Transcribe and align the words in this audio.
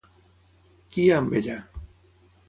Qui 0.95 1.03
hi 1.03 1.11
ha 1.15 1.19
amb 1.23 1.35
ella? 1.41 1.57